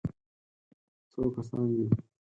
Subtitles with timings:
[1.11, 1.85] _څو کسان دي؟